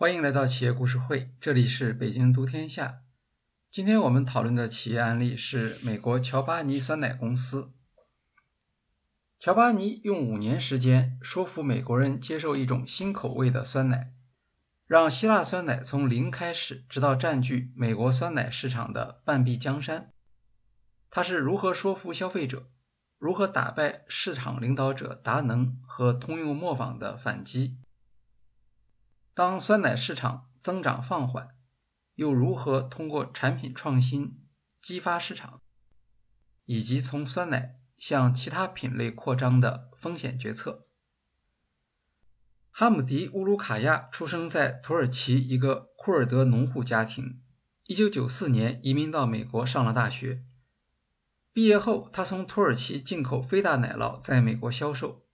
[0.00, 3.00] 欢迎来到企业故事会，这里是北京读天下。
[3.68, 7.72] 今天我们讨论的企业案例是美国乔巴尼酸奶公司。
[9.40, 14.12] 乔巴尼用五年时间说服美国人接受一种新口味的酸奶，
[14.86, 20.12] 让希腊酸奶从零开始，直到占据美国酸奶市场的半壁江山。
[21.10, 22.68] 他是如何说服消费者？
[23.18, 27.78] 如何打败市场领导者达能和通用磨坊的反击？
[29.38, 31.50] 当酸奶市场增长放缓，
[32.16, 34.36] 又如何通过产品创新
[34.82, 35.60] 激发市场，
[36.64, 40.88] 以及从酸奶向其他品类扩张的风险决策？
[42.72, 47.40] 哈姆迪·乌鲁卡亚出生在土耳其一个库尔德农户家庭
[47.86, 50.42] ，1994年移民到美国上了大学。
[51.52, 55.24] 毕业后，他从土耳其进口菲达奶酪，在美国销售。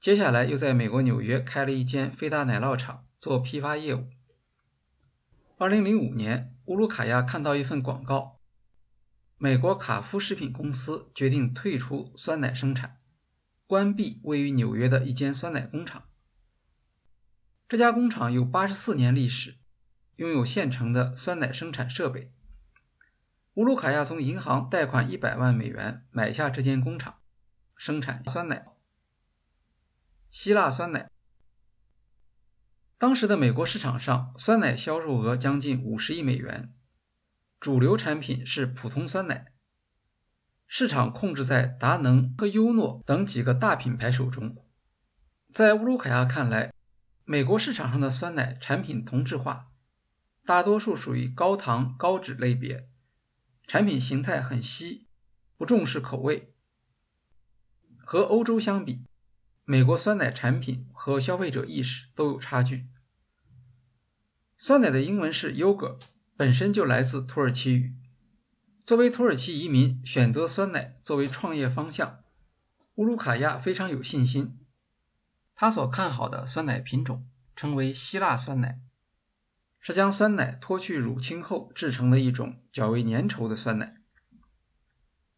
[0.00, 4.04] 接下来，又在美国纽约开了一间菲达奶酪厂，做批发业务。
[5.56, 8.40] 2005年，乌鲁卡亚看到一份广告，
[9.38, 12.98] 美国卡夫食品公司决定退出酸奶生产，
[13.68, 16.02] 关闭位于纽约的一间酸奶工厂。
[17.68, 19.56] 这家工厂有84年历史，
[20.16, 22.32] 拥有现成的酸奶生产设备。
[23.54, 27.20] 乌鲁卡亚从银行贷款一百万美元买下这间工厂，
[27.76, 28.66] 生产酸奶，
[30.32, 31.11] 希腊酸奶。
[33.02, 36.72] 当时的美国市场上，酸奶销售额将近五十亿美元，
[37.58, 39.52] 主流产品是普通酸奶，
[40.68, 44.56] 市场控制在达能和优诺等几个大品牌手中。
[45.52, 46.72] 在乌鲁卡亚看来，
[47.24, 49.66] 美国市场上的酸奶产品同质化，
[50.46, 52.88] 大多数属于高糖高脂类别。
[53.66, 55.08] 产品形态很稀，
[55.56, 56.54] 不重视口味。
[57.98, 59.04] 和欧洲相比，
[59.64, 62.86] 美国酸奶产品和消费者意识都有差距。
[64.64, 65.98] 酸奶的英文是 yogurt，
[66.36, 67.96] 本身就来自土耳其语。
[68.86, 72.20] 作为土耳其移民，选择酸奶作为创业方向，
[72.94, 74.60] 乌鲁卡亚非常有信心。
[75.56, 78.78] 他所看好的酸奶品种称为希腊酸奶。
[79.80, 83.96] 是将酸奶脱去乳清后制成的一种较为粘稠的酸奶。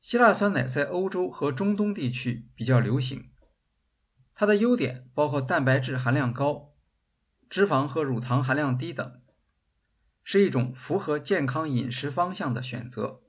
[0.03, 3.31] 希腊酸奶在欧洲和中东地区比较流行。
[4.35, 6.74] 它的优点包括蛋白质含量高、
[7.51, 9.21] 脂肪和乳糖含量低等，
[10.23, 13.21] 是一种符合健康饮食方向的选择。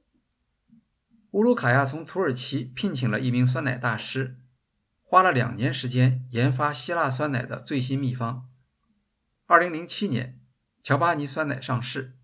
[1.31, 4.37] 乌鲁卡亚从土耳其聘请了一名酸奶大师，
[5.03, 8.49] 花了两年时间研发希腊酸奶的最新秘方。
[9.45, 10.39] 二零零七年。
[10.87, 12.15] 乔巴尼酸奶上市。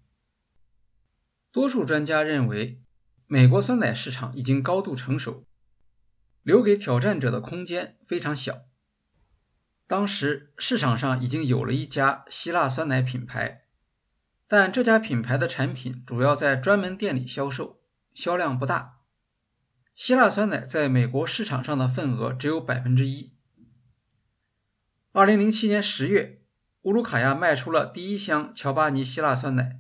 [1.52, 2.80] 多数专家认为，
[3.26, 5.48] 美国酸奶市场已经高度成熟，
[6.44, 8.62] 留给挑战者的空间非常小。
[9.92, 13.64] 当时市场上已经有了一家希腊酸奶品牌，
[14.48, 17.82] 但这家品牌的产品主要在专门店里销售，
[18.14, 19.00] 销量不大。
[19.94, 23.34] 希腊酸奶在美国市场上的份额只有百分之一。
[25.12, 26.42] 二零零七年十月。
[26.84, 29.78] 乌鲁卡亚卖出了第一箱乔巴尼希腊酸奶。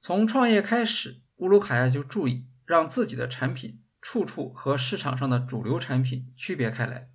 [0.00, 7.10] 从创业开始，乌鲁卡亚就注意让自己的产品处处和市场上的主流产品区别开来。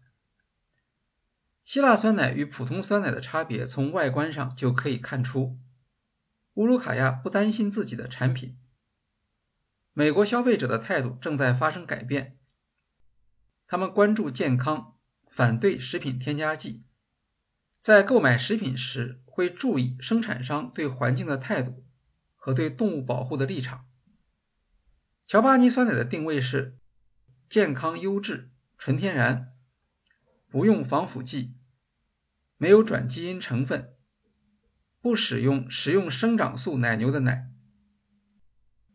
[1.63, 5.57] 希腊酸奶与普通酸奶的差别从外观上就可以看出。
[6.55, 8.57] 乌鲁卡亚不担心自己的产品。
[9.93, 12.37] 美国消费者的态度正在发生改变，
[13.65, 14.97] 他们关注健康，
[15.29, 16.83] 反对食品添加剂。
[17.79, 21.83] 在购买食品时，会注意生产商对环境的态度
[22.35, 23.85] 和对动物保护的立场。
[25.27, 26.77] 乔巴尼酸奶的定位是
[27.49, 29.52] 健康、优质、纯天然，
[30.53, 31.55] 不用防腐剂，
[32.59, 33.95] 没有转基因成分，
[35.01, 37.49] 不使用食用生长素奶牛的奶。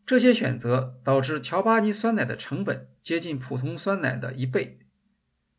[0.07, 4.79] 这些选择导致乔巴尼酸奶的成本接近普通酸奶的一倍，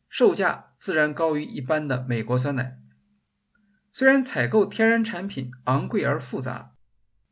[0.08, 2.78] 售价自然高于一般的美国酸奶。
[3.92, 6.72] 虽然采购天然产品昂贵而复杂，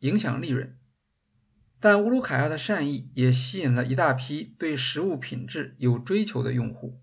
[0.01, 0.77] 影响利润，
[1.81, 7.01] 但乌鲁卡亚的善意也吸引了一大批对食物品质有追求的用户。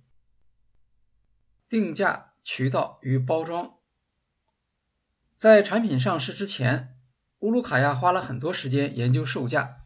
[1.69, 3.75] 定价、渠道与包装，
[5.37, 6.95] 在产品上市之前，
[7.39, 9.77] 乌鲁卡亚花了很多时间研究售价。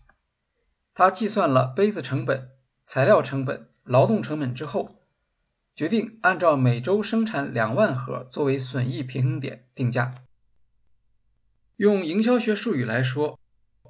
[0.93, 2.49] 他计算了杯子成本、
[2.85, 4.95] 材料成本、劳动成本之后。
[5.75, 10.13] 决定按照每周生产两万盒作为损益平衡点定价。
[11.77, 13.39] 用营销学术语来说，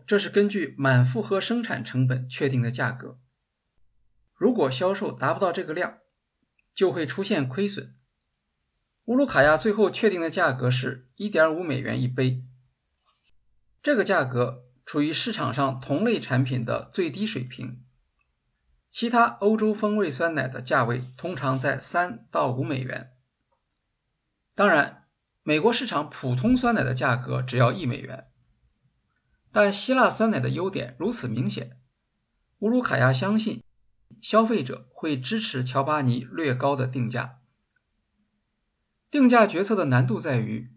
[0.05, 3.17] 这是根据满负荷生产成本确定的价格。
[4.35, 5.97] 如果销售达不到这个量，
[6.73, 7.95] 就会出现亏损。
[9.05, 12.43] 乌鲁卡亚最后确定的价格是1.5美元一杯，
[13.81, 17.83] 这个价格处于市场上同类产品的最低水平。
[18.91, 23.11] 其他欧洲风味酸奶的价位通常在3到5美元。
[24.55, 25.05] 当然，
[25.43, 28.27] 美国市场普通酸奶的价格只要一美元。
[29.51, 31.79] 但希腊酸奶的优点如此明显，
[32.59, 33.63] 乌鲁卡亚相信
[34.21, 37.39] 消费者会支持乔巴尼略高的定价。
[39.11, 40.71] 定价决策的难度在于，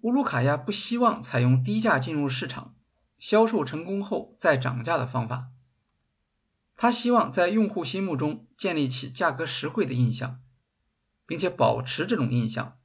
[0.00, 2.74] 乌鲁卡亚不希望采用低价进入市场、
[3.18, 5.48] 销售成功后再涨价的方法。
[6.76, 10.40] 他希望在用户心目中建立起价格实惠的印象，
[11.26, 12.76] 并且保持这种印象。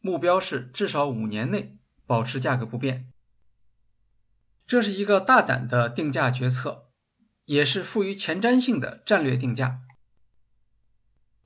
[0.00, 3.12] 目标是至少五年内保持价格不变。
[4.66, 6.81] 这是一个大胆的定价决策，
[7.52, 9.82] 也是富于前瞻性的战略定价，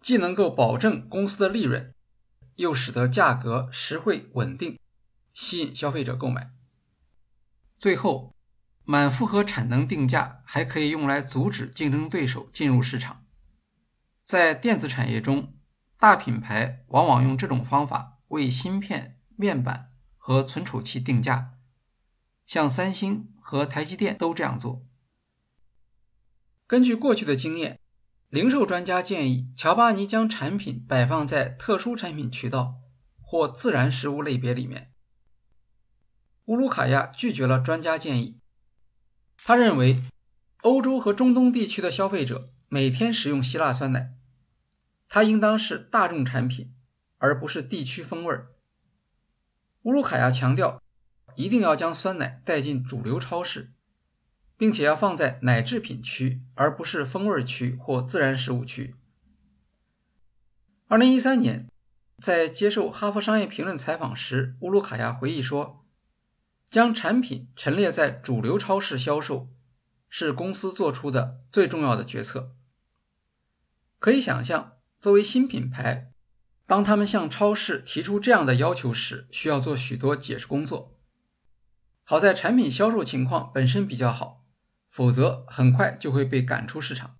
[0.00, 1.92] 既能够保证公司的利润。
[2.54, 4.78] 又使得价格实惠稳定，
[5.34, 6.52] 吸引消费者购买。
[7.80, 8.32] 最后，
[8.84, 13.24] 满负荷产能定价还可以用来阻止竞争对手进入市场。
[14.24, 15.54] 在电子产业中，
[15.98, 21.50] 大品牌往往用这种方法为芯片、面板和存储器定价，
[22.46, 24.85] 像三星和台积电都这样做。
[26.66, 27.78] 根据过去的经验。
[28.28, 32.74] 零售专家建议乔巴尼将产品摆放在特殊产品渠道
[33.22, 34.90] 或自然食物类别里面。
[36.46, 38.40] 乌鲁卡亚拒绝了专家建议，
[39.38, 40.02] 他认为
[40.62, 44.10] 欧洲和中东地区的消费者每天食用希腊酸奶，
[45.08, 46.74] 它应当是大众产品，
[47.18, 48.36] 而不是地区风味。
[49.82, 50.82] 乌鲁卡亚强调，
[51.36, 53.72] 一定要将酸奶带进主流超市。
[54.58, 58.94] 并且要放在奶制品区，而不是风味区或自然食物区。
[60.88, 61.68] 二零一三年，
[62.22, 65.84] 在接受《哈佛商业评论》采访时，乌鲁卡亚回忆说
[66.70, 69.48] ：“将产品陈列在主流超市销售，
[70.08, 72.52] 是公司做出的最重要的决策。”
[73.98, 76.12] 可以想象，作为新品牌，
[76.66, 80.94] 当他们向超市提出这样的要求时，需要做许多解释工作。
[82.04, 84.35] 好在产品销售情况本身比较好。
[84.96, 87.18] 否则，很快就会被赶出市场。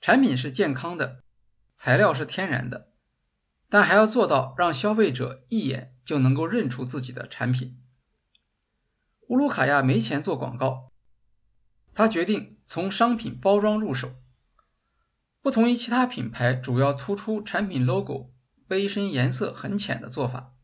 [0.00, 1.22] 产品是健康的，
[1.72, 2.88] 材料是天然的，
[3.68, 7.80] 但还要做到让消费者一眼就能够认出自己的产品。
[9.28, 10.90] 乌鲁卡亚没钱做广告，
[11.94, 14.16] 他决定从商品包装入手。
[15.42, 18.32] 不同于其他品牌主要突出产品 logo、
[18.66, 20.54] 杯身颜色很浅的做法，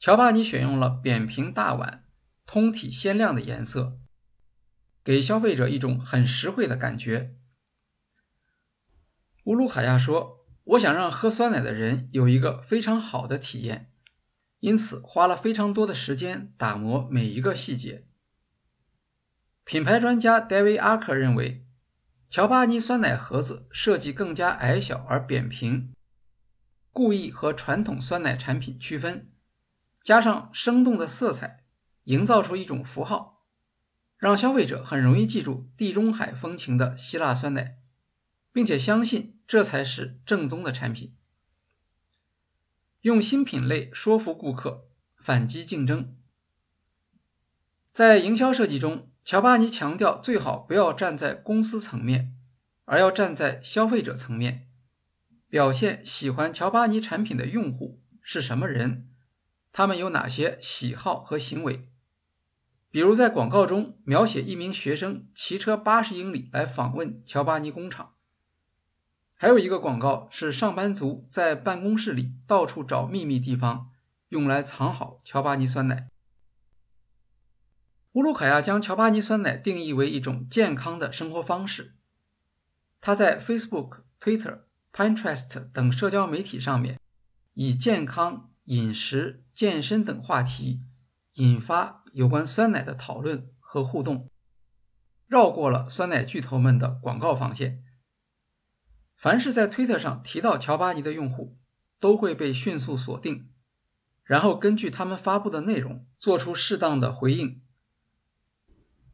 [0.00, 2.04] 乔巴尼选用了扁平大碗、
[2.44, 4.00] 通体鲜亮的颜色。
[5.04, 7.34] 给消费者一种很实惠的感觉。
[9.44, 13.90] 乌鲁卡亚说：“我想让喝酸奶的人有一个非常好的体验，
[14.60, 18.06] 因此花了非常多的时间打磨每一个细节。”
[19.64, 21.64] 品牌专家 David Arker 认为，
[22.28, 25.92] 乔巴尼酸奶盒子设计更加矮小而扁平，
[26.92, 29.30] 故意和传统酸奶产品区分，
[30.02, 31.64] 加上生动的色彩，
[32.04, 33.41] 营造出一种符号。
[34.22, 37.78] 让消费者很容易记住地中海风情的希腊酸奶，
[38.52, 41.16] 并且相信这才是正宗的产品。
[43.00, 44.84] 用新品类说服顾客，
[45.16, 46.14] 反击竞争。
[47.90, 52.32] 在营销设计中，乔巴尼强调最好不要站在公司层面，
[52.84, 54.68] 而要站在消费者层面，
[55.48, 59.08] 表现喜欢乔巴尼产品的用户是什么人，
[59.72, 61.88] 他们有哪些喜好和行为。
[62.92, 68.12] 比如在广告中描写一名学生骑车八十英里来访问乔巴尼工厂，
[69.32, 73.88] 还有一个广告是上班族在办公室里到处找秘密地方，
[74.28, 76.10] 用来藏好乔巴尼酸奶。
[78.12, 81.94] 乌鲁卡亚将乔巴尼酸奶定义为一种健康的生活方式，
[83.00, 84.58] 他在 Facebook、Twitter、
[84.92, 87.00] Pinterest 等社交媒体上面
[87.54, 90.82] 以健康、饮食、健身等话题
[91.32, 92.01] 引发。
[92.12, 94.30] 有关酸奶的讨论和互动，
[95.26, 97.82] 绕过了酸奶巨头们的广告防线。
[99.16, 101.56] 凡是在推特上提到乔巴尼的用户，
[102.00, 103.50] 都会被迅速锁定，
[104.24, 107.62] 然后根据他们发布的内容做出适当的回应。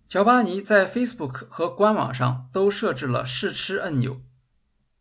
[0.09, 4.21] 乔巴尼在 Facebook 和官网上都设置了试吃按钮，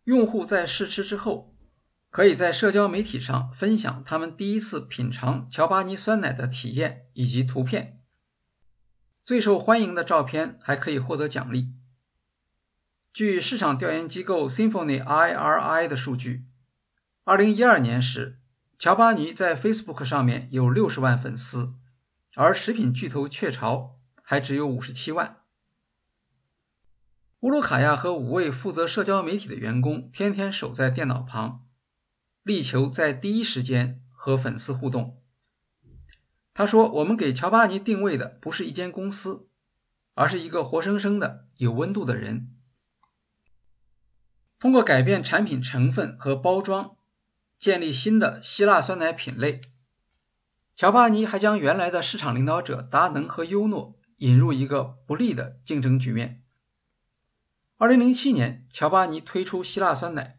[0.03, 1.56] 用户在试吃之后。
[2.09, 8.01] 可以在社交媒体上分享他们第一次品尝乔巴尼酸奶的体验以及图片。
[9.23, 11.73] 最受欢迎的照片还可以获得奖励。
[13.13, 16.45] 据市场调研机构 Symphony IRI 的数据
[17.25, 18.39] 2012年时，
[18.79, 21.73] 乔巴尼在 Facebook 上面有60万粉丝，
[22.35, 25.37] 而食品巨头雀巢还只有57万。
[27.41, 31.66] 乌鲁卡亚和五位负责社交媒体的员工天天守在电脑旁，
[32.47, 35.21] 力求在第一时间和粉丝互动。
[36.53, 39.49] 他说：“我们给乔巴尼定位的不是一间公司，
[40.13, 42.55] 而是一个活生生的有温度的人。
[44.59, 46.95] 通过改变产品成分和包装，
[47.59, 49.59] 建立新的希腊酸奶品类。
[50.73, 56.41] 乔巴尼还将原来的市场领导者达能和优诺引入一个不利的竞争局面。
[57.75, 60.36] 二零零七年，乔巴尼推出希腊酸奶，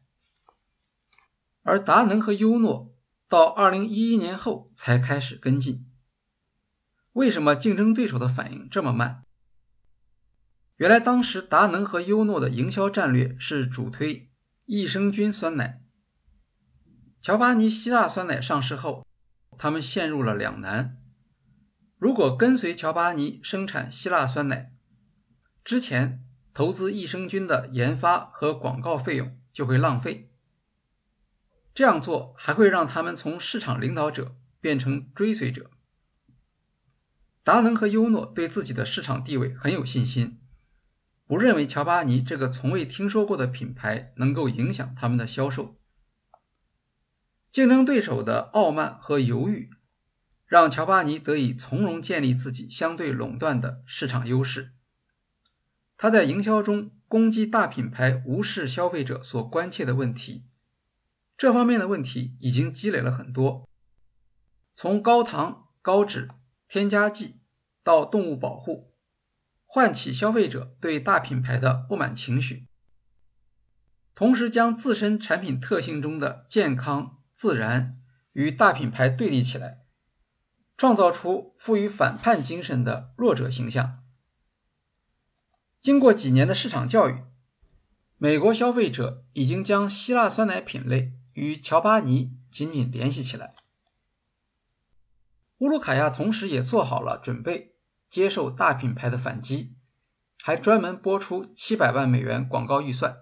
[1.68, 2.94] 而达能和优诺
[3.28, 5.84] 到二零一一年后才开始跟进。”
[7.12, 9.24] 为什么竞争对手的反应这么慢？
[10.76, 14.30] 原来当时达能和优诺的营销战略是主推
[14.64, 15.82] 益生菌酸奶。
[17.20, 19.04] 乔巴尼希腊酸奶上市后，
[19.58, 20.96] 他们陷入了两难：
[21.98, 24.72] 如果跟随乔巴尼生产希腊酸奶，
[25.64, 30.27] 之前投资益生菌的研发和广告费用就会浪费；
[31.78, 35.70] 这样做还会让他们从市场领导者变成追随者。
[37.44, 40.40] 达能和优诺对自己的市场地位很有信心，
[41.28, 45.76] 不认为乔巴尼这个从未听说过的品牌能够影响他们的销售。
[47.52, 49.70] 竞争对手的傲慢和犹豫，
[50.46, 54.72] 让乔巴尼得以从容建立自己相对垄断的市场优势。
[55.96, 60.42] 他在营销中攻击大品牌无视消费者所关切的问题，
[61.38, 63.66] 这方面的问题已经积累了很多，
[64.74, 66.28] 从高糖、高脂。
[66.70, 67.40] 添加剂
[67.82, 68.92] 到动物保护，
[69.64, 72.66] 唤起消费者对大品牌的不满情绪，
[74.14, 78.02] 同时将自身产品特性中的健康、自然
[78.34, 79.78] 与大品牌对立起来，
[80.76, 84.04] 创造出富于反叛精神的弱者形象。
[85.80, 87.24] 经过几年的市场教育，
[88.18, 93.54] 美国消费者已经将希腊酸奶品类与乔巴尼紧紧联系起来。
[95.58, 97.76] 乌鲁卡亚同时也做好了准备，
[98.08, 99.76] 接受大品牌的反击，
[100.42, 103.18] 还专门拨出七百万美元广告预算。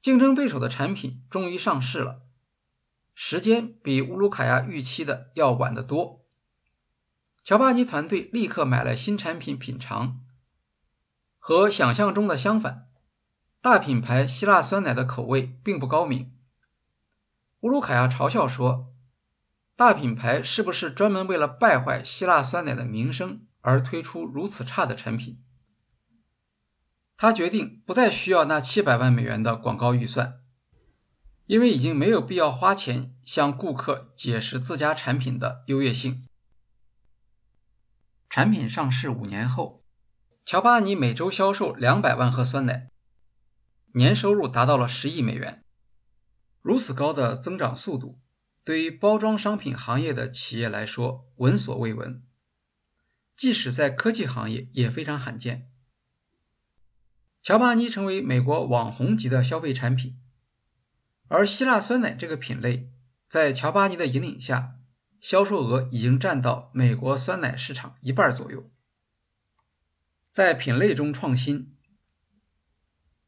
[0.00, 2.22] 竞争对手的产品终于上市了，
[3.14, 6.24] 时间比乌鲁卡亚预期的要晚得多。
[7.42, 10.20] 乔巴尼团队立刻买来新产品品尝，
[11.40, 12.86] 和想象中的相反，
[13.60, 16.30] 大品牌希腊酸奶的口味并不高明。
[17.62, 18.92] 乌鲁卡亚嘲笑说。
[19.76, 25.42] 大品牌是不是专门为了败坏希腊酸奶的名声而推出如此差的产品？
[27.16, 30.40] 他决定不再需要那七百万美元的广告预算，
[31.46, 36.26] 因为已经没有必要花钱向顾客解释自家产品的优越性。
[38.28, 39.80] 产品上市五年后，
[40.44, 42.88] 乔巴尼每周销售两百万盒酸奶，
[43.92, 45.61] 年收入达到了十亿美元。
[46.62, 48.18] 如此高的增长速度。
[48.64, 52.22] 对于包装商品行业的企业来说，闻所未闻，
[53.36, 55.68] 即使在科技行业也非常罕见。
[57.42, 60.16] 乔巴尼成为美国网红级的消费产品，
[61.26, 62.88] 而希腊酸奶这个品类
[63.28, 64.76] 在乔巴尼的引领下，
[65.20, 68.70] 销售额已经占到美国酸奶市场一半左右。
[70.30, 71.76] 在品类中创新，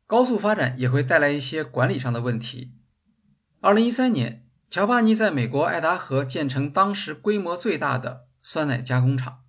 [0.07, 2.73] 高速发展也会带来一些管理上的问题。
[3.65, 4.47] 二零一三年。
[4.69, 9.43] 乔巴尼在美国爱达荷建成当时规模最大的酸奶加工厂。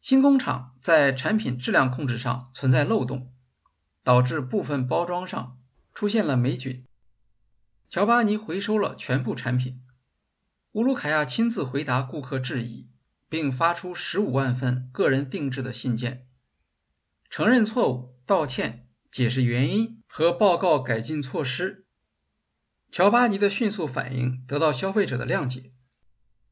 [0.00, 3.30] 新工厂在产品质量控制上存在漏洞，
[4.02, 5.58] 导致部分包装上
[5.92, 6.86] 出现了霉菌。
[7.90, 9.82] 乔巴尼回收了全部产品。
[10.72, 12.88] 乌鲁卡亚亲自回答顾客质疑，
[13.28, 16.26] 并发出十五万份个人定制的信件，
[17.28, 21.81] 承认错误、道歉、解释原因和报告改进措施。
[22.92, 25.72] 乔巴尼的迅速反应得到消费者的谅解，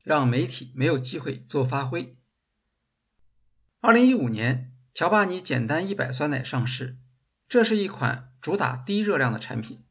[0.03, 2.17] 让媒体没有机会做发挥。
[3.83, 6.97] 二零一五年，乔巴尼简单一百酸奶上市，
[7.47, 9.85] 这是一款主打低热量的产品。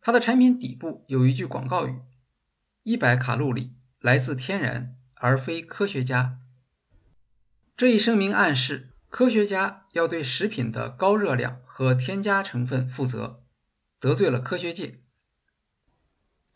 [0.00, 1.98] 它的产品底部有一句广告语
[2.84, 6.38] ：“一百卡路里来自天然，而非科学家。”
[7.76, 13.42] 这一声明暗示，科学家要对食品的高热量和添加成分负责，
[13.98, 15.00] 得罪了科学界。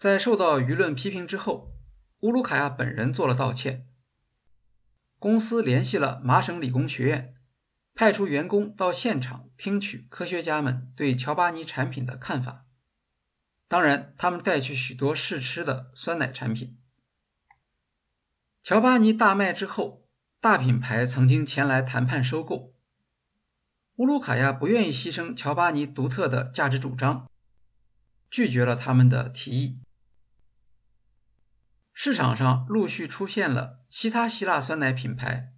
[0.02, 1.76] 在受到舆论批评之后，
[2.18, 3.86] 乌鲁卡亚本人做了道歉。
[5.20, 7.36] 公司联系了麻省理工学院，
[7.94, 12.64] 派出员工到现场听取科学家们对乔巴尼产品的看法。
[13.68, 16.76] 当然，他们带去许多试吃的酸奶产品。
[18.60, 20.04] 乔巴尼大卖之后，
[20.40, 22.74] 大品牌曾经前来谈判收购。
[23.94, 27.30] 乌鲁卡亚不愿意牺牲乔巴尼独特的价值主张，
[28.32, 29.78] 拒绝了他们的提议。
[31.92, 35.52] 市场上陆续出现了其他希腊酸奶品牌，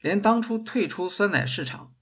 [0.00, 1.94] 连当初退出酸奶市场、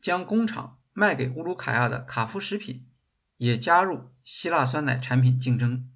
[0.00, 2.88] 将工厂卖给乌鲁卡亚的卡夫食品
[3.36, 5.90] 也加入希腊酸奶产品竞争。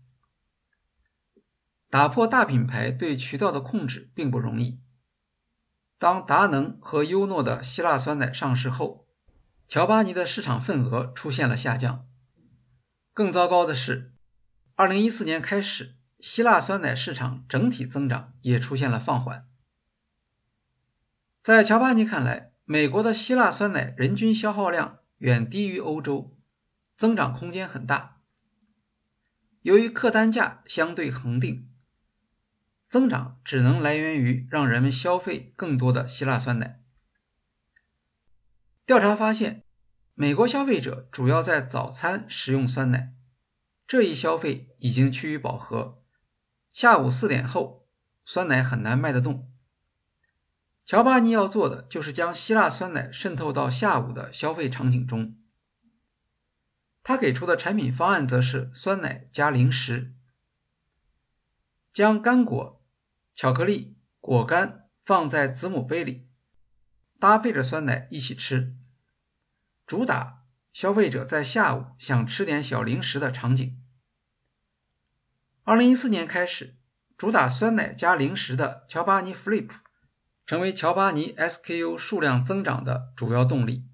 [1.91, 4.81] 打破大品牌对渠道的控制并不容易。
[5.99, 9.07] 当达能和优诺的希腊酸奶上市后，
[9.69, 12.07] 乔巴尼的市场份额出现了下降。
[13.13, 14.15] 更糟糕的是
[14.77, 19.47] ，2014年开始，希腊酸奶市场整体增长也出现了放缓。
[21.43, 26.35] 在乔巴尼看来，美国的希腊酸奶人均消耗量远低于欧洲，
[26.97, 28.21] 增长空间很大。
[29.61, 31.69] 由于客单价相对恒定。
[32.89, 36.83] 增长只能来源于让人们消费更多的希腊酸奶。
[38.85, 39.65] 调查发现，
[40.13, 43.15] 美国消费者主要在早餐食用酸奶，
[43.87, 46.02] 这一消费已经趋于饱和。
[46.73, 47.87] 下午四点后，
[48.25, 49.51] 酸奶很难卖得动。
[50.85, 55.37] 乔巴尼要做的就是将希腊酸奶渗透到下午的消费场景中。
[57.05, 60.13] 他给出的产品方案则是酸奶加零食，
[61.93, 62.81] 将干果。
[63.35, 66.29] 巧克力果干放在子母杯里，
[67.19, 68.77] 搭配着酸奶一起吃，
[69.87, 73.82] 主打消费者在下午想吃点小零食的场景。
[75.65, 76.75] 二零一四年开始，
[77.17, 79.71] 主打酸奶加零食的乔巴尼 Flip
[80.47, 83.85] 成为乔巴尼 SKU 数量增长的主要动力，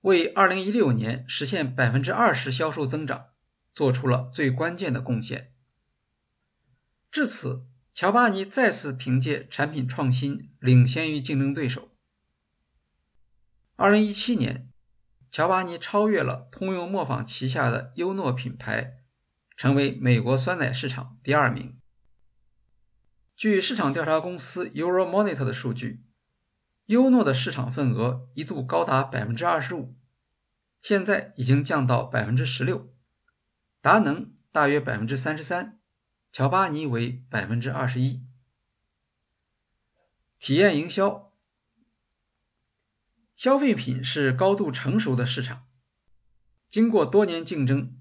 [0.00, 3.26] 为二零一六年实现百分之二十销售增长
[3.74, 5.52] 做出了最关键的贡献。
[7.10, 7.66] 至此。
[7.92, 11.88] 乔巴尼再次凭借产品创新领先于竞争对手。
[13.74, 14.70] 二零一七年，
[15.32, 18.99] 乔巴尼超越了通用磨坊旗下的优诺品牌，
[19.60, 21.78] 成为美国酸奶市场第二名。
[23.36, 26.02] 据市场调查公司 Euromonitor 的数据，
[26.86, 29.94] 优诺的市场份额一度高达百分之二十五，
[30.80, 32.90] 现在已经降到百分之十六，
[33.82, 35.78] 达能大约百分之三十三。
[36.32, 38.24] 乔巴尼为百分之二十一。
[40.38, 41.34] 体验营销，
[43.36, 45.66] 消费品是高度成熟的市场，
[46.70, 47.99] 经过多年竞争，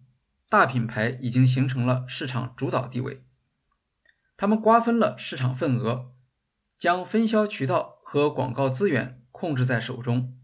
[0.49, 3.23] 大品牌已经形成了市场主导地位。
[4.35, 6.11] 他们瓜分了市场份额，
[6.77, 10.37] 将分销渠道和广告资源控制在手中，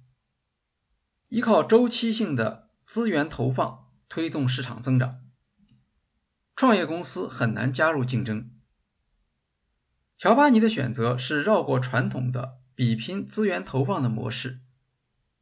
[1.28, 5.22] 依靠周期性的资源投放推动市场增长。
[6.56, 8.52] 创业公司很难加入竞争。
[10.15, 14.62] 乔巴尼的选择是绕过传统的比拼资源投放的模式，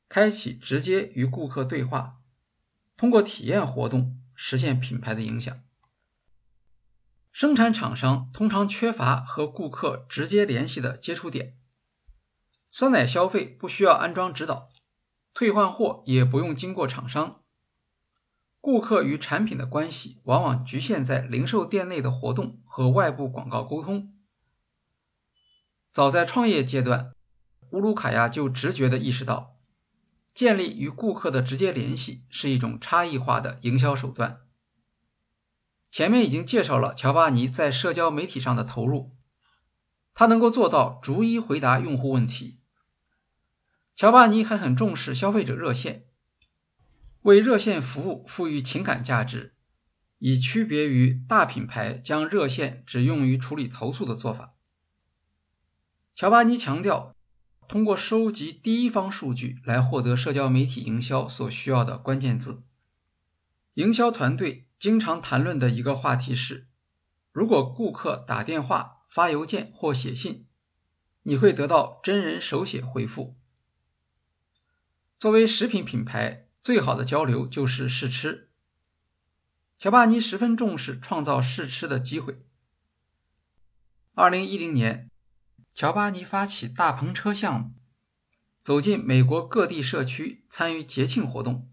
[0.08, 2.22] 开启直接与顾客对话，
[2.96, 5.58] 通过体验活动实现品牌的影响。
[7.32, 11.58] 生产厂商通常缺乏和顾客直接联系的接触点，
[12.70, 14.68] 酸奶消费不需要安装指导，
[15.34, 17.42] 退换货也不用经过厂商。
[18.60, 24.14] 顾客与产品的关系往往局限在零售店内的活动和外部广告沟通。
[25.94, 27.14] 早在创业阶段，
[27.70, 29.53] 乌鲁卡亚就直觉地意识到，
[30.34, 34.42] 建立与顾客的直接联系是一种差异化的营销手段。
[35.92, 39.16] 前面已经介绍了乔巴尼在社交媒体上的投入，
[40.16, 42.60] 他能够做到逐一回答用户问题。
[43.96, 46.06] 乔巴尼还很重视消费者热线。
[47.22, 49.54] 为热线服务赋予情感价值，
[50.18, 54.56] 以区别于大品牌将热线只用于处理投诉的做法。
[56.16, 57.16] 乔巴尼强调，
[57.68, 62.64] 通过收集第一方数据来获得社交媒体营销所需要的关键字。
[63.74, 66.68] 营销团队经常谈论的一个话题是：
[67.32, 70.46] 如果顾客打电话、发邮件或写信，
[71.24, 73.36] 你会得到真人手写回复。
[75.20, 76.42] 作为食品品牌。
[76.64, 78.48] 最好的交流就是试吃。
[79.78, 82.42] 乔巴尼十分重视创造试吃的机会。
[84.14, 85.12] 二零一零年，
[85.74, 87.72] 乔巴尼发起大篷车项目，
[88.62, 91.68] 走进美国各地社区，参与节庆活动，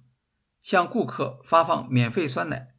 [0.63, 2.75] 向顾客发放免费酸奶。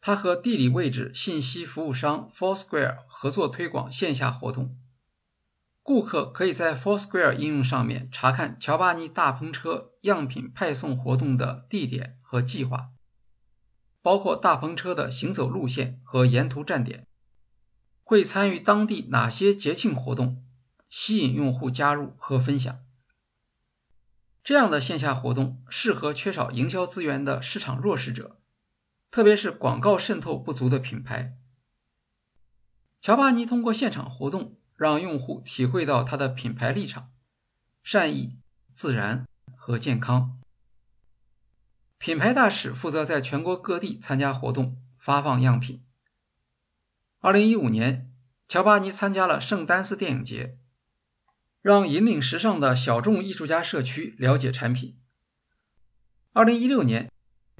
[0.00, 4.76] 他和地理位置信息服务商 Foursquare 合作推广线下活动。
[5.82, 12.90] 顾客可以在 Foursquare 应用上面查看乔巴尼大篷车样品派送活动的地点和计划。
[14.02, 17.07] 包括大篷车的行走路线和沿途站点，
[18.08, 20.42] 会参与当地哪些节庆活动，
[20.88, 22.78] 吸引用户加入和分享。
[24.42, 28.40] 这样的线下活动适合缺少营销资源的市场弱势者，
[29.10, 31.36] 特别是广告渗透不足的品牌。
[33.02, 37.10] 乔巴尼通过现场活动，让用户体会到他的品牌立场：
[37.82, 38.38] 善意、
[38.72, 40.40] 自然和健康。
[41.98, 45.84] 品牌大使负责在全国各地参加活动，发放样品。
[47.20, 48.12] 二零一五年，
[48.46, 50.56] 乔巴尼参加了圣丹斯电影节，
[51.62, 54.96] 让引领时尚的小众艺术家社区了解产品。
[56.32, 57.10] 二零一六年，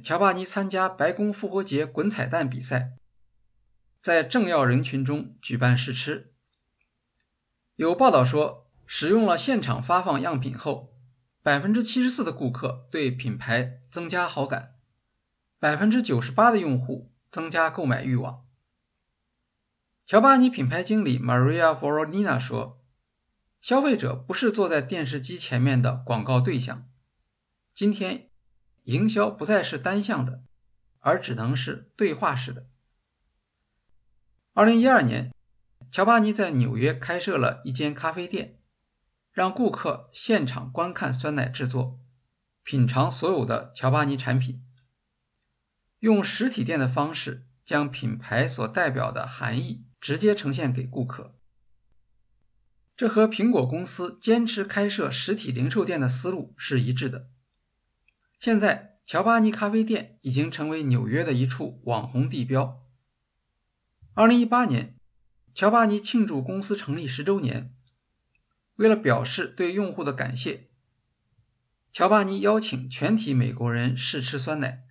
[0.01, 2.92] 乔巴尼参加白宫复活节滚彩蛋比赛。
[4.01, 6.33] 在政要人群中举办试吃。
[7.75, 10.92] 有报道说，使用了现场发放样品后，
[11.42, 14.75] 百分之七十四的顾客对品牌增加好感，
[15.59, 18.44] 百分之九十八的用户增加购买欲望。
[20.09, 22.83] 乔巴尼品牌经理 Maria Voronina 说
[23.61, 26.88] ：“消费者不是坐在电视机前面的广告对象，
[27.75, 28.31] 今天
[28.85, 30.42] 营销不再是单向的，
[31.01, 32.64] 而只能是对话式的。”
[34.55, 35.31] 二零一二年，
[35.90, 38.59] 乔巴尼在纽约开设了一间咖啡店，
[39.31, 42.01] 让顾客现场观看酸奶制作，
[42.62, 44.64] 品尝所有的乔巴尼产品，
[45.99, 51.34] 用实体店的方式将品牌所代表的含义直接呈现给顾客。
[52.96, 57.28] 这和苹果公司坚持开设实体零售店的思路是一致的。
[58.40, 62.80] 现在，乔巴尼咖啡店已经成为纽约的一处网红地标。
[64.14, 64.96] 二零一八年，
[65.54, 67.72] 乔巴尼庆祝公司成立十周年。
[68.74, 70.68] 为了表示对用户的感谢，
[71.92, 74.84] 乔巴尼邀请全体美国人试吃酸奶。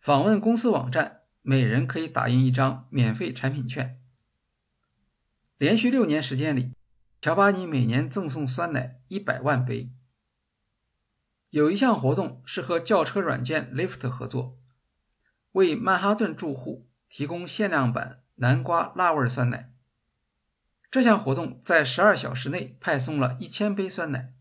[0.00, 3.97] 访问公司网站，每人可以打印一张免费产品券。
[5.58, 6.72] 连续六年时间里，
[7.20, 9.90] 乔巴尼每年赠送酸奶一百万杯。
[11.50, 14.56] 有一项活动是和轿车软件 Lyft 合作，
[15.50, 18.22] 为曼哈顿住户提供限量版。
[18.40, 19.72] 南瓜辣味酸奶，
[20.92, 24.32] 这项活动在十二小时内派送了一千杯酸奶，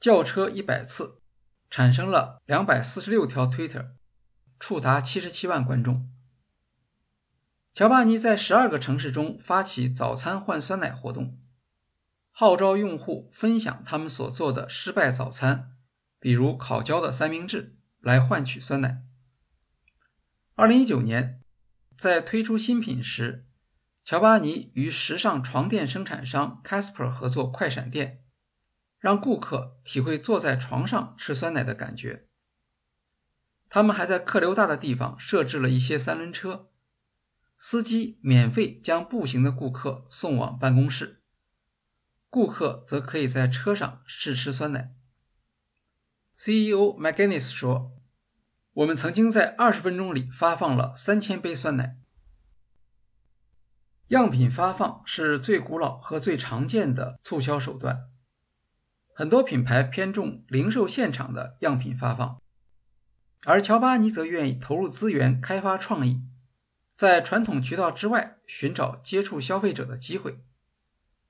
[0.00, 1.20] 轿车一百次，
[1.70, 3.90] 产生了两百四十六条 Twitter，
[4.58, 6.10] 触达七十七万观众。
[7.74, 11.38] 乔巴尼在十二个城市中发起早餐换酸奶活动，
[12.30, 15.72] 号召用户分享他们所做的失败早餐，
[16.18, 19.02] 比如烤焦的三明治，来换取酸奶。
[20.54, 21.38] 二零一九年。
[21.94, 23.46] 在推出新品时，
[24.02, 28.24] 乔巴尼与时尚床垫生产商 Casper 合作快闪店，
[28.98, 32.26] 让顾客体会坐在床上吃酸奶的感觉。
[33.68, 36.70] 他们还在客流大的地方设置了一些三轮车，
[37.64, 41.22] 司机免费将步行的顾客送往办公室，
[42.28, 44.92] 顾客则可以在车上试吃酸奶。
[46.36, 47.92] CEO McGinnis 说。
[48.72, 51.96] 我们曾经在二十分钟里发放了三千杯酸奶。
[54.08, 58.08] 样品发放是最古老和最常见的促销手段，
[59.14, 62.42] 很多品牌偏重零售现场的样品发放，
[63.44, 66.24] 而乔巴尼则愿意投入资源开发创意，
[66.94, 70.38] 在传统渠道之外寻找接触消费者的机会，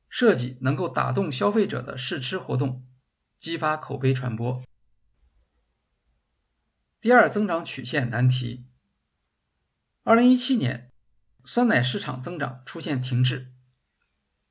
[0.08, 2.84] 设计能够打动消费者的试吃活动，
[3.38, 4.62] 激发口碑传播。
[7.00, 8.64] 第二增长曲线难题。
[10.04, 10.90] 二零一七年，
[11.44, 13.48] 酸奶市场增长出现停滞，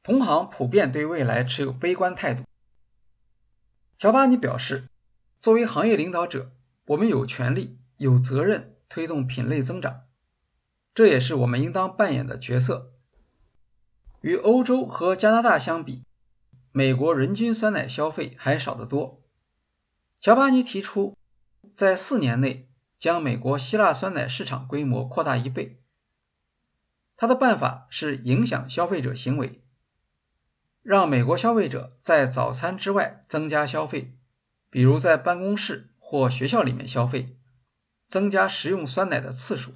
[0.02, 2.43] 同行普遍对未来持有悲观态度。
[3.97, 4.86] 乔巴尼表示，
[5.41, 6.52] 作为行业领导者，
[6.86, 10.04] 我们有权利、有责任推动品类增长，
[10.93, 12.91] 这也是我们应当扮演的角色。
[14.21, 16.04] 与欧洲和加拿大相比，
[16.71, 19.21] 美国人均酸奶消费还少得多。
[20.19, 21.15] 乔巴尼提出。
[21.75, 22.67] 在四年内
[22.99, 25.80] 将美国希腊酸奶市场规模扩大一倍。
[27.15, 29.63] 他的办法是影响消费者行为，
[30.82, 34.13] 让美国消费者在早餐之外增加消费，
[34.69, 37.38] 比如在办公室或学校里面消费，
[38.08, 39.71] 增加食用酸奶的次数。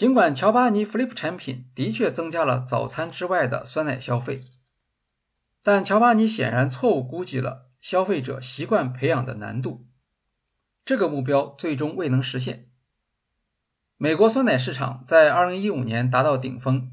[0.00, 4.40] 尽管乔巴尼 Flip 产品的确增加了早餐之外的酸奶消费，
[5.62, 9.86] 但乔巴尼显然错误估计了消费者习惯培养的难度。
[10.86, 12.70] 这个目标最终未能实现。
[13.98, 16.92] 美国酸奶市场在2015年达到顶峰，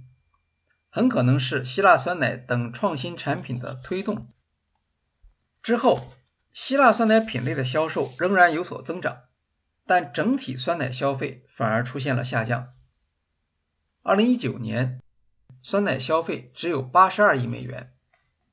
[0.90, 4.28] 很可能是希腊酸奶等创新产品的推动。
[5.64, 6.12] 之后，
[6.52, 9.20] 希腊酸奶品类的销售仍然有所增长，
[9.86, 12.68] 但整体酸奶消费反而出现了下降。
[14.04, 15.02] 2019年，
[15.62, 17.94] 酸奶消费只有82亿美元，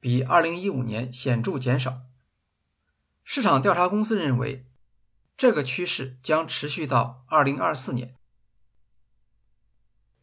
[0.00, 2.00] 比2015年显著减少。
[3.22, 4.66] 市场调查公司认为，
[5.36, 8.14] 这个趋势将持续到2024年。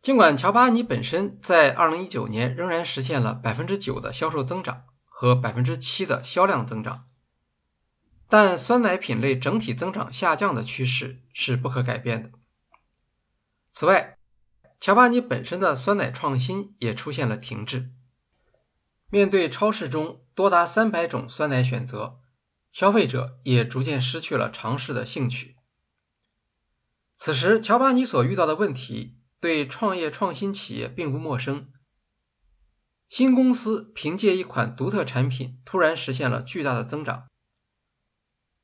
[0.01, 7.05] 尽管乔巴尼本身在2019年仍然实现了9%的销售增长和7%的销量增长，
[8.27, 12.31] 但酸奶品类整体增长下降的趋势是不可改变的。
[13.71, 14.17] 此外，
[14.81, 17.91] 乔巴尼本身的酸奶创新也出现了停滞。
[19.11, 22.19] 面对超市中多达300种酸奶选择，
[22.71, 25.55] 消费者也逐渐失去了尝试的兴趣。
[27.15, 31.71] 此时，乔巴尼所遇到的问题对创业创新企业并不陌生。
[33.07, 37.27] 新公司凭借一款独特产品突然实现了巨大的增长，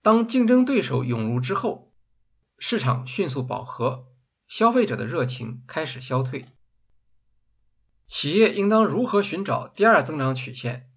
[0.01, 1.93] 当竞争对手涌入之后，
[2.57, 4.06] 市场迅速饱和，
[4.47, 6.45] 消费者的热情开始消退。
[8.05, 10.89] 企业应当如何寻找第二增长曲线？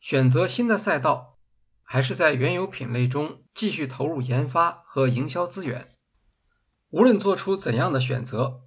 [0.00, 1.38] 选择新的赛道？
[1.82, 5.90] 还是在原有品类中继续投入研发和营销资源。
[6.90, 8.62] 无论做出怎样的选择，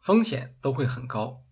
[0.00, 1.44] 风险都会很高。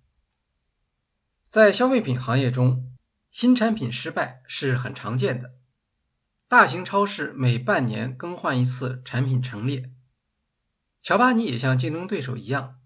[1.48, 2.96] 在消费品行业中，
[3.30, 5.54] 新产品失败是很常见的。
[6.48, 9.90] 大型超市每半年更换一次产品陈列。
[11.02, 12.78] 乔巴尼也像竞争对手一样，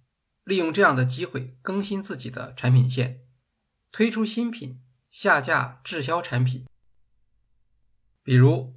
[0.45, 3.21] 利用这样的机会更新自己的产品线，
[3.91, 6.67] 推出新品，下架滞销产品。
[8.23, 8.75] 比如，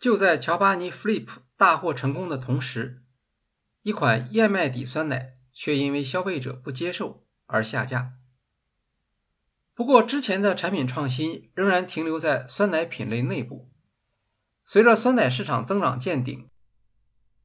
[0.00, 3.02] 就在乔巴尼 Flip 大获成功的同时，
[3.82, 8.14] 一款燕麦底酸奶却因为消费者不接受而下架。
[9.74, 13.70] 不过，之前的产品创新仍然停留在酸奶品类内部。
[14.64, 16.50] 随着酸奶市场增长见顶，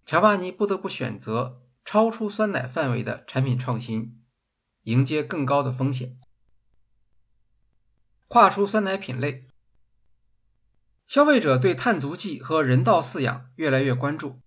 [0.06, 4.22] 乔巴尼不得不选择超出酸奶范围的产品创新，
[4.84, 6.18] 迎接更高的风险，
[8.28, 9.48] 跨出酸奶品类。
[11.08, 14.40] 消费者对碳足迹和人道饲养越来越关注。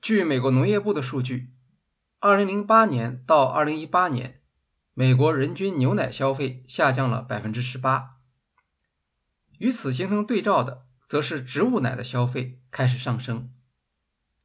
[0.00, 1.50] 据美国农业部的数据
[2.20, 4.40] ，2008年到2018年，
[4.92, 8.08] 美国人均牛奶消费下降了18%。
[9.58, 13.52] 与此形成对照的，则是植物奶的消费开始上升。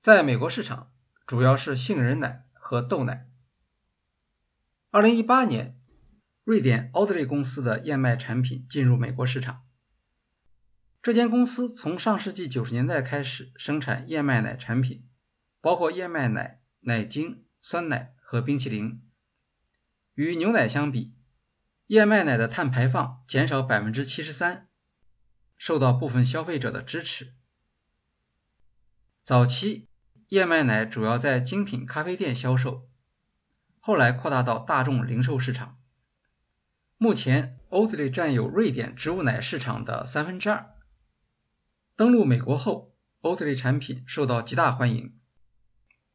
[0.08, 0.89] 在美国市场，
[1.26, 3.28] 主要是杏仁奶和豆奶。
[4.89, 5.78] 2018年，
[6.46, 9.65] 瑞典奥德利公司的燕麦产品进入美国市场。
[11.02, 15.06] 这间公司从上世纪九十年代开始生产燕麦奶产品，
[15.60, 19.02] 包括燕麦奶、奶精、酸奶和冰淇淋。
[20.13, 21.13] 与牛奶相比，
[21.88, 24.70] 燕麦奶的碳排放减少百分之七十三，
[25.58, 27.34] 受到部分消费者的支持。
[29.22, 29.89] 早期，
[30.29, 32.85] 燕麦奶主要在精品咖啡店销售，
[33.79, 35.77] 后来扩大到大众零售市场。
[36.97, 40.73] 目前，Oatly 占有瑞典植物奶市场的三分之二。
[41.95, 45.17] 登陆美国后，Oatly 产品受到极大欢迎。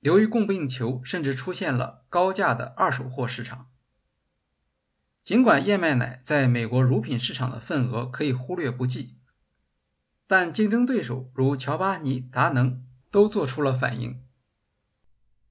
[0.00, 3.70] 由于供不应求，甚至出现了高价的二手货市场。
[5.24, 9.16] 尽管燕麦奶在美国乳品市场的份额可以忽略不计，
[10.26, 14.20] 但竞争对手如乔巴尼、达能都做出了反应。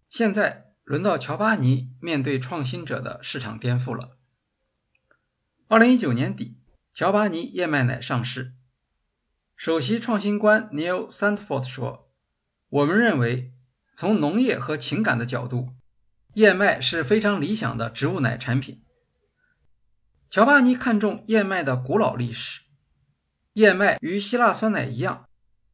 [0.09, 4.17] 现在轮到乔巴尼面对创新者的市场颠覆了。
[5.69, 6.57] 二零一九年底，
[6.93, 8.51] 乔巴尼燕麦奶上市。
[9.55, 12.11] 首席创新官 Neil Sandford 说
[12.67, 13.53] ：“我们认为，
[13.95, 15.69] 从农业和情感的角度，
[16.33, 18.83] 燕麦是非常理想的植物奶产品。
[20.31, 22.61] 乔巴尼看重燕麦的古老历史，
[23.53, 25.29] 燕麦与希腊酸奶一样，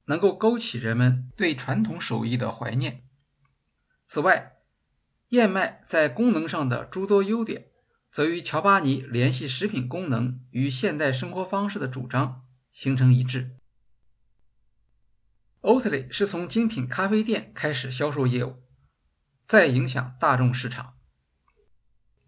[0.07, 3.03] 能够勾起人们对传统手艺的怀念。
[4.05, 4.53] 此外，
[5.27, 7.67] 燕麦在功能上的诸多优点，
[8.09, 13.51] 则与乔巴尼联系食品功能与现代生活方式的主张形成一致。”
[15.61, 18.55] Oatly 是从精品咖啡店开始销售业务，
[19.45, 20.93] 再影响大众市场。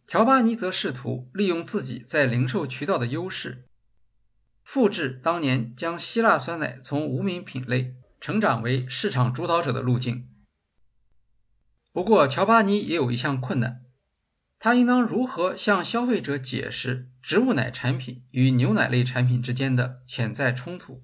[0.06, 3.69] 乔巴尼则试图利用自己在零售渠道的优势，
[4.72, 10.30] 复制当年将希腊酸奶从无名品类成长为市场主导者的路径。
[11.92, 13.82] 不过，乔巴尼也有一项困难，
[14.60, 21.02] 他应当如何向消费者解释植物奶产品与牛奶类产品之间的潜在冲突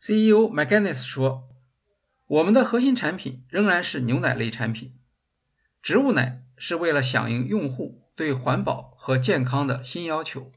[0.00, 1.48] ？CEO McGinnis 说
[2.28, 4.94] ：“我们的核心产品仍然是牛奶类产品，
[5.82, 10.52] 植物奶是为了响应用户对环保和健康的新要求。”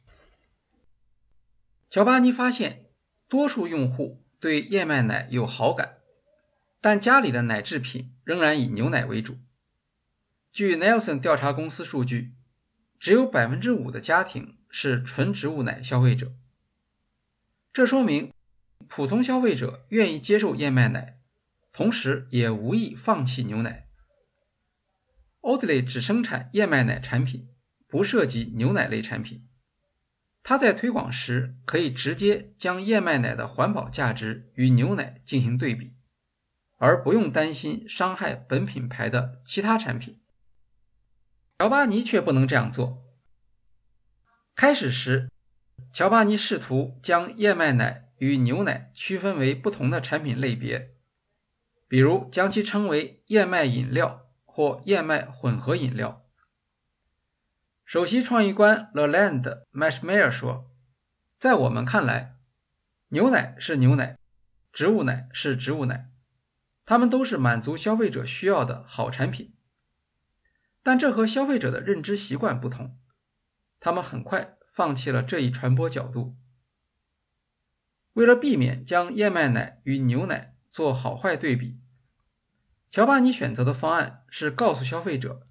[1.92, 2.86] 乔巴尼发现，
[3.28, 5.98] 多数用户对燕麦奶有好感，
[6.80, 9.38] 但家里的奶制品仍然以牛奶为主。
[10.54, 12.32] 据 Nelson 调查公司数据，
[12.98, 16.32] 只有百分之五的家庭是纯植物奶消费者。
[17.74, 18.32] 这说明
[18.88, 21.20] 普通消费者愿意接受燕麦奶，
[21.74, 23.90] 同时也无意放弃牛奶。
[25.42, 27.50] Oatly 只生产燕麦奶产品，
[27.90, 29.46] 不涉及牛奶类产品。
[30.44, 35.94] 它在推广时可以直接将燕麦奶的环保价值与牛奶进行对比，
[36.78, 40.20] 而不用担心伤害本品牌的其他产品。
[41.60, 43.04] 乔巴尼却不能这样做。
[44.56, 45.30] 开始时，
[45.94, 50.96] 乔巴尼试图将燕麦奶与牛奶区分为不同的产品类别，
[51.88, 56.21] 比如将其称为燕麦饮料或燕麦混合饮料。
[57.92, 60.72] 首席创意官 Leland m a s h m e r 说
[61.38, 62.38] ：“在我们看来，
[63.10, 64.18] 牛奶是牛奶，
[64.72, 66.10] 植物奶是植物奶，
[66.86, 69.54] 它们都是满足消费者需要的好产品。
[70.84, 72.98] 但这和消费者的认知习惯不同，
[73.82, 76.38] 他们很快放弃了这一传播角度。
[78.14, 81.78] 为了避免将燕麦奶与牛奶做好坏对比，
[82.90, 85.46] 乔巴尼选择的方案是告诉消费者。”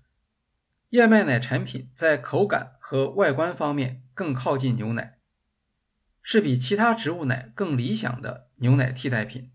[0.91, 5.19] 燕麦奶产品在口感和外观方面更靠近牛奶，
[6.21, 9.53] 是比其他植物奶更理想的牛奶替代品。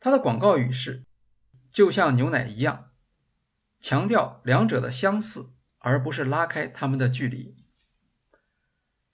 [0.00, 1.04] 它的广告语是
[1.70, 2.90] “就像牛奶一样”，
[3.78, 7.54] 强调两者的相似，而不是拉开它们的距离。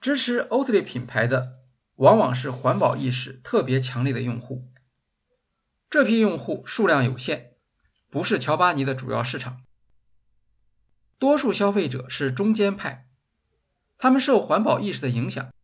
[0.00, 1.64] 支持 Oatly 品牌的
[1.96, 4.70] 往往是环保意识特别强烈的用户，
[5.90, 7.54] 这批用户数量有限，
[8.08, 9.61] 不是乔巴尼的主要市场。
[11.22, 13.06] 多数消费者是中间派，
[13.96, 15.54] 他们受环保意识的影响，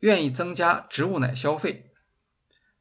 [0.00, 1.92] 愿意增加植物奶消费，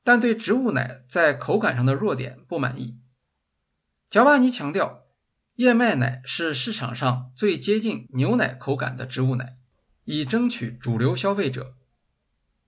[0.05, 2.97] 但对植物奶在口感上的弱点不满意。
[4.09, 5.01] 乔巴尼强调，
[5.55, 9.57] 燕麦奶是市场上最接近牛奶口感的植物奶，
[10.05, 11.75] 以争取主流消费者，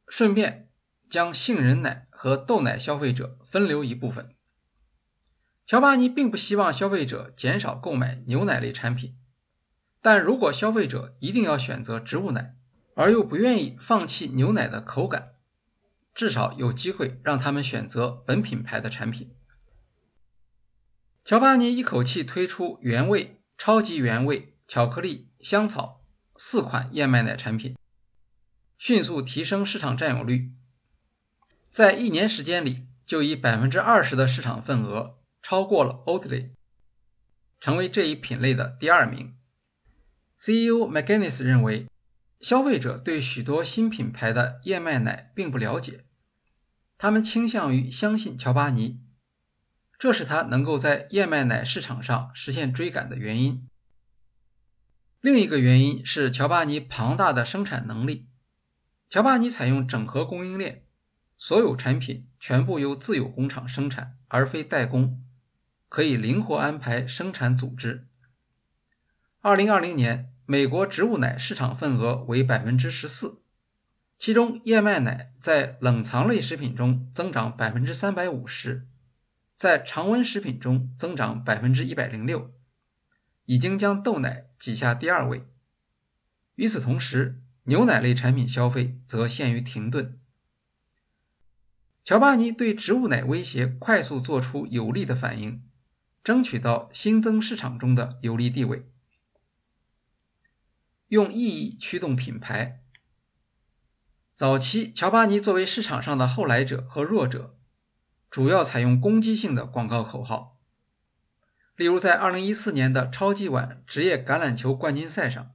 [0.09, 0.67] 顺便
[1.09, 4.35] 将杏仁奶和豆奶消费者分流一部分。
[5.65, 9.15] 乔巴尼并不希望消费者减少购买牛奶类产品。
[10.03, 12.55] 但如果消费者一定要选择植物奶，
[12.93, 15.35] 而又不愿意放弃牛奶的口感，
[16.13, 19.33] 至少有机会让他们选择本品牌的产品。
[21.23, 26.01] 乔巴尼一口气推出原味、超级原味、巧克力、香草
[26.35, 27.77] 四款燕麦奶产品，
[28.77, 30.51] 迅速提升市场占有率，
[31.69, 36.49] 在一年时间里就以百分之二十的市场份额超过了 Oatly，
[37.61, 39.33] 成为这一品类的第二名。
[40.45, 41.87] CEO McGinnis 认为，
[42.41, 46.03] 消费者对许多新品牌的燕麦奶并不了解，
[46.97, 48.99] 他们倾向于相信乔巴尼，
[49.97, 53.69] 这是他能够在燕麦奶市场上实现追赶的原因。
[55.21, 58.27] 另一个原因是乔巴尼庞大的生产能力。
[59.09, 60.83] 乔巴尼采用整合供应链，
[61.37, 65.23] 所有产品全部由自有工厂生产，而非代工，
[65.87, 68.05] 可以灵活安排生产组织。
[69.39, 70.31] 二零二零年。
[70.53, 73.41] 美国植物奶市场份额为百分之十四，
[74.19, 78.85] 其中燕麦奶在冷藏类食品中增长百分之三百五十，
[79.55, 82.51] 在常温食品中增长百分之一百零六，
[83.45, 85.43] 已经将豆奶挤下第二位。
[86.53, 90.19] 与此同时，牛奶类产品消费则陷于停顿。
[92.03, 95.63] 乔巴尼对植物奶威胁快速做出有力的反应，
[96.23, 98.87] 争取到新增市场中的有利地位。
[101.13, 102.81] 用意义驱动品牌。
[104.33, 107.55] 早期，乔巴尼作为市场上的后来者和弱者，
[108.31, 110.57] 主要采用攻击性的广告口号。
[111.75, 115.51] 例如，在2014年的超级碗职业橄榄球冠军赛上，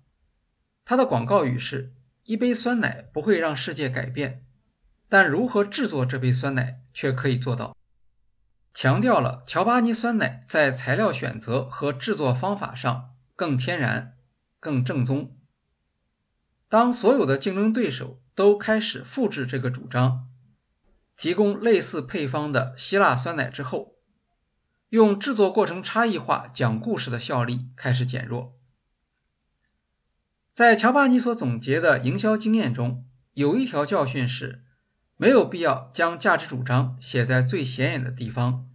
[0.85, 4.45] 他的广告语是：“一杯酸奶不会让世界改变，
[5.09, 7.77] 但如何制作这杯酸奶却可以做到。”
[8.75, 14.15] 强调了乔巴尼酸奶在材料选择和制作方法上更天然、
[14.61, 15.35] 更正宗。
[16.69, 20.29] 当所有的竞争对手都开始复制这个主张，
[21.17, 23.95] 提供类似配方的希腊酸奶之后，
[24.91, 28.55] 用制作过程差异化讲故事的效力开始减弱。
[30.53, 34.65] 在乔巴尼所总结的营销经验中，有一条教训是：
[35.17, 38.69] 没有必要将价值主张写在最显眼的地方，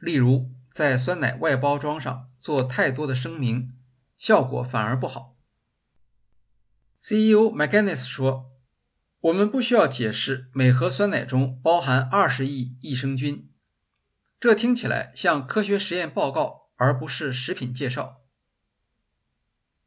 [0.00, 3.74] 例如在酸奶外包装上做太多的声明，
[4.18, 5.34] 效果反而不好。
[7.08, 8.50] CEO McGinnis 说
[9.20, 13.48] ：“我们不需要解释每盒酸奶中包含二十亿益生菌，
[14.38, 18.18] 这听起来像科学实验报告，而不是食品介绍。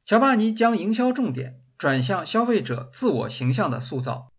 [0.03, 4.32] 乔巴尼将营销重点转向消费者自我形象的塑造。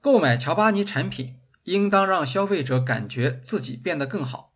[0.00, 4.52] 购买乔巴尼产品，应当让消费者感觉自己变得更好。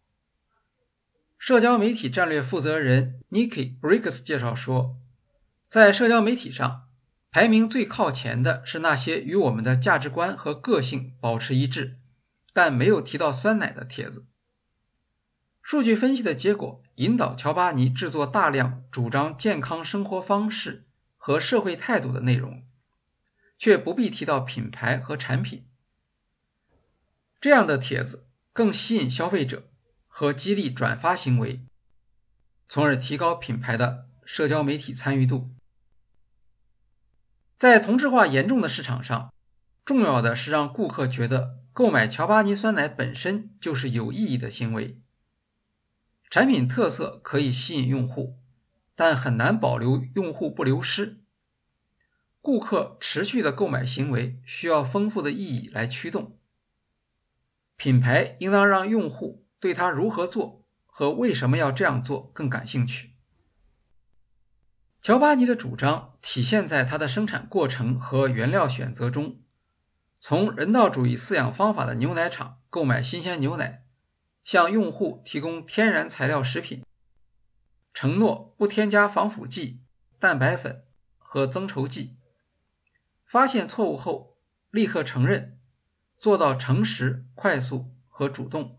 [1.39, 4.95] 社交媒体战略负责人 Nikki Briggs 介绍说，
[5.73, 6.87] 在社交媒体上，
[7.31, 11.97] 排名最靠前的是那些与我们的价值观和个性保持一致，
[12.53, 14.27] 但没有提到酸奶的帖子。
[15.62, 20.85] 数据分析的结果引导乔巴尼制作大量主张健康生活方式
[21.16, 22.62] 和社会态度的内容。
[23.59, 25.64] 却不必提到品牌和产品，
[27.41, 29.66] 这样的帖子更吸引消费者
[30.07, 31.62] 和激励转发行为，
[32.68, 35.49] 从而提高品牌的社交媒体参与度。
[37.63, 39.33] 在同质化严重的市场上，
[39.85, 45.01] 重要的是让顾客觉得购买乔巴尼酸奶本身就是有意义的行为。
[46.29, 48.37] 产品特色可以吸引用户，
[48.97, 51.21] 但很难保留用户不流失。
[52.41, 56.37] 顾客持续的购买行为需要丰富的意义来驱动。
[57.77, 63.12] 品牌应当让用户对它如何做和为什么要这样做更感兴趣。
[65.03, 69.41] 乔巴尼的主张体现在它的生产过程和原料选择中，
[70.21, 73.83] 从人道主义饲养方法的牛奶厂购买新鲜牛奶，
[74.45, 76.85] 向用户提供天然材料食品，
[77.93, 79.81] 承诺不添加防腐剂、
[80.21, 80.85] 蛋白粉
[81.19, 82.17] 和增稠剂。
[83.25, 84.37] 发现错误后
[84.71, 85.59] 立刻承认，
[86.17, 88.77] 做到诚实、快速和主动，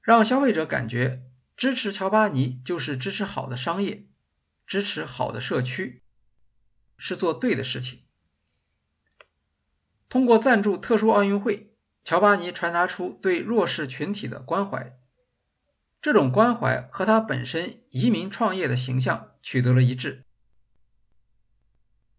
[0.00, 1.24] 让消费者感觉
[1.56, 4.04] 支持乔巴尼就是支持好的商业，
[4.68, 6.04] 支持好的社区，
[6.96, 8.04] 是做对的事情。
[10.08, 14.96] 通过赞助特殊奥运会，乔巴尼传达出对弱势群体的关怀，
[16.00, 20.24] 这种关怀和他本身移民创业的形象取得了一致。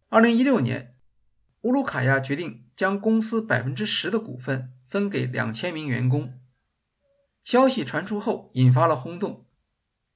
[0.10, 0.98] 二零一六年。
[1.62, 6.40] 乌鲁卡亚决定将公司百分之十的股份分给两千名员工。
[7.44, 9.46] 消息传出后，引发了轰动，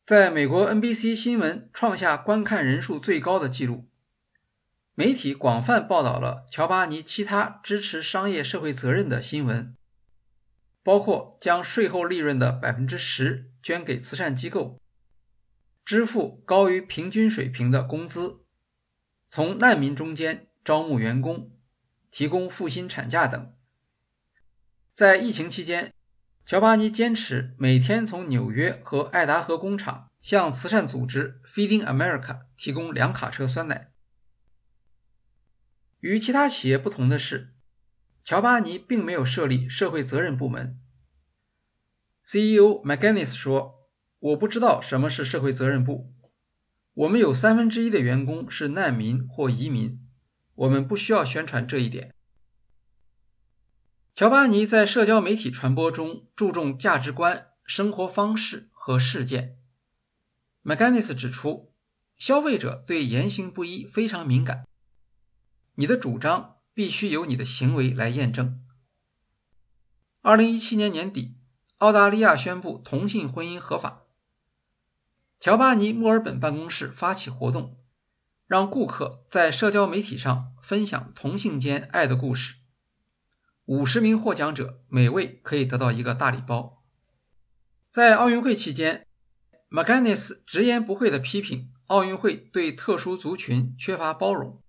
[0.04, 3.88] 在美国 NBC 新闻创下观看人数最高的纪录。
[4.96, 9.78] 媒体广泛报道了乔巴尼其他支持商业社会责任的新闻，
[10.84, 14.78] 包括将税后利润的百分之十捐给慈善机构，
[15.86, 18.42] 支付高于平均水平的工资，
[19.30, 20.48] 从难民中间。
[20.66, 21.52] 招募员工，
[22.10, 23.54] 提供复薪产假等。
[24.94, 25.93] 在疫情期间，
[26.46, 33.92] 乔巴尼坚持每天从纽约和爱达荷工厂向慈善组织 Feeding America 提供两卡车酸奶。
[36.02, 37.54] 与其他企业不同的是，
[38.26, 40.78] 乔巴尼并没有设立社会责任部门。
[42.26, 43.76] CEO McGinnis 说
[44.20, 46.14] ：“我不知道什么是社会责任部。
[46.94, 50.02] 我们有三分之一的员工是难民或移民。”
[50.56, 52.14] 我们不需要宣传这一点。
[54.16, 59.58] 乔巴尼在社交媒体传播中注重价值观、生活方式和事件。
[60.64, 61.74] McGinnis 指出，
[62.16, 64.68] 消费者对言行不一非常敏感，
[65.74, 68.64] 你的主张必须由你的行为来验证。
[70.22, 71.36] 二零一七年年底，
[71.80, 74.04] 澳大利亚宣布同性婚姻合法。
[75.40, 77.80] 乔巴尼墨尔本办公室发起活动。
[78.46, 82.54] 让顾客在社交媒体上分享同性间爱的故事，
[83.66, 86.84] 五十名获奖者每位可以得到一个大礼包。
[87.90, 89.08] 在奥运会期间
[89.70, 94.62] ，McGinnis 直言不讳地批评奥运会对特殊族群缺乏包容，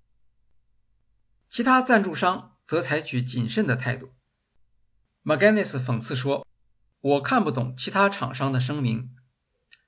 [1.49, 4.11] 其他赞助商则采取谨慎的态度。
[5.25, 6.47] McGinnis 讽刺说
[7.01, 9.17] ：“我看不懂其他厂商的声明，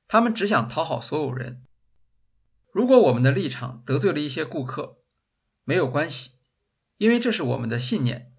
[0.08, 1.62] 他们只想讨好所有人。”
[2.72, 4.98] 如果我们的立场得罪了一些顾客，
[5.62, 6.32] 没有关系，
[6.96, 8.32] 因为这是我们的信念。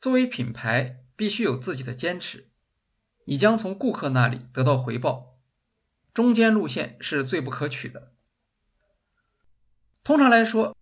[0.00, 2.48] 作为品牌，必须有自己的坚持。
[3.26, 5.38] 你将从顾客那里得到回报。
[6.14, 8.12] 中间路线是最不可取的。
[10.02, 10.74] 通常来说，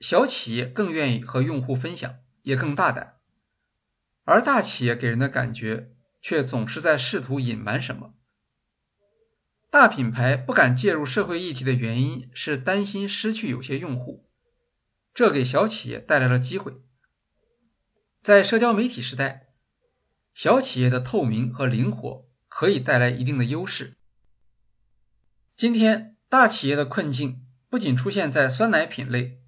[0.00, 3.14] 小企业更愿意和用户分享，也更大胆，
[4.24, 8.12] 而大企业给人的感觉却总是在试图隐瞒什么。
[9.70, 14.22] 大品牌不敢介入社会议题的原因是担心失去有些用户，
[15.14, 16.74] 这给小企业带来了机会。
[18.24, 19.48] 在社交媒体时代，
[20.32, 23.98] 小企业的透明和灵活可以带来一定的优势。
[25.54, 29.40] 今天，大企业的困境不仅出现在酸奶品类，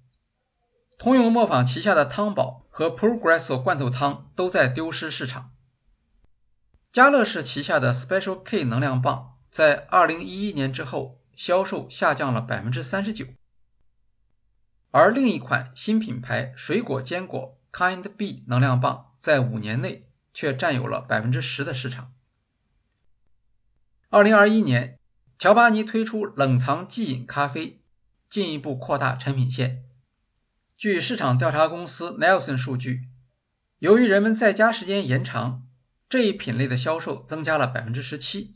[0.99, 5.49] 通用磨坊旗下的汤宝和 Progresso 罐头汤都在丢失市场。
[6.91, 13.25] 家乐氏旗下的 Special K 能量棒在2011年之后销售下降了百分之三十九，
[14.91, 22.13] 而另一款新品牌水果坚果 Kind B 能量棒在五年内却占有了百分之十的市场。
[24.09, 24.99] 2021年，
[25.37, 27.81] 乔巴尼推出冷藏即饮咖啡，
[28.29, 29.83] 进一步扩大产品线。
[30.77, 33.09] 据市场调查公司 Nelson 数据，
[33.79, 35.67] 由于人们在家时间延长，
[36.07, 38.53] 这一品类的销售增加了百分之十七。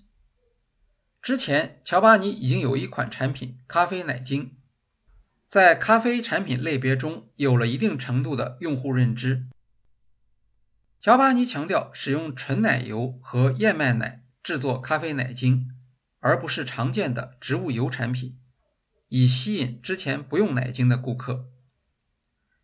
[1.21, 4.55] 之前，乔巴尼已经有一款产品咖啡奶精，
[5.51, 9.47] 在咖啡产品类别中有了一定程度的用户认知。
[11.01, 15.75] 乔巴尼强调使用纯奶油和燕麦奶制作咖啡奶精，
[16.21, 18.39] 而不是常见的植物油产品，
[19.09, 21.45] 以吸引之前不用奶精的顾客。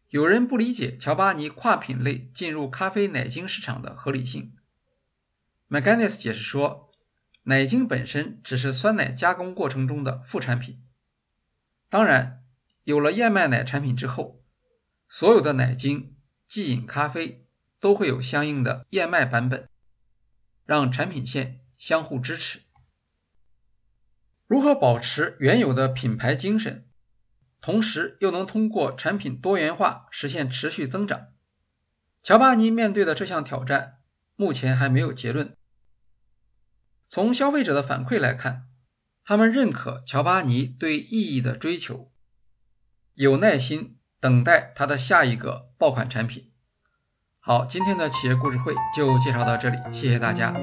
[0.10, 4.54] 有人不理解乔巴尼跨品类进入咖啡奶精市场的合理性。
[5.70, 6.90] McGinnis 解释说，
[7.44, 10.82] 奶精本身只是酸奶加工过程中的副产品。
[11.90, 12.46] 当然，
[12.88, 14.42] 有了燕麦奶产品之后，
[15.10, 16.16] 所有的奶精、
[16.48, 17.46] 即饮咖啡
[17.82, 19.68] 都会有相应的燕麦版本，
[20.66, 22.62] 让产品线相互支持。
[24.48, 26.88] 如何保持原有的品牌精神，
[27.60, 31.28] 同时又能通过产品多元化实现持续增长？
[32.24, 33.98] 乔巴尼面对的这项挑战，
[34.38, 35.54] 目前还没有结论。
[37.10, 38.66] 从消费者的反馈来看，
[39.26, 42.10] 他们认可乔巴尼对意义的追求，
[43.18, 46.52] 有耐心等待他的下一个爆款产品。
[47.40, 50.54] 好，今天的企业故事会就介绍到这里，谢谢大家。